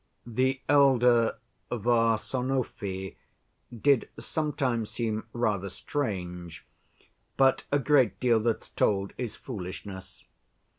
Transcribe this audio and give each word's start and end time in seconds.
"The 0.25 0.59
elder 0.67 1.37
Varsonofy 1.69 3.17
did 3.81 4.09
sometimes 4.17 4.89
seem 4.89 5.27
rather 5.31 5.69
strange, 5.69 6.65
but 7.37 7.65
a 7.71 7.77
great 7.77 8.19
deal 8.19 8.39
that's 8.39 8.69
told 8.69 9.13
is 9.19 9.35
foolishness. 9.35 10.25